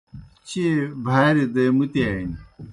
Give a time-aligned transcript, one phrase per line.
[0.47, 0.73] چیئے
[1.05, 2.35] بھاریْ دے مُتِیانیْ۔